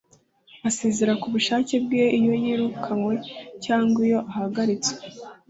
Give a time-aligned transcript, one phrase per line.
[0.69, 3.13] asezera kubushake bwe iyo yirukanwe
[3.63, 4.97] cyangwa iyo ahagaritswe.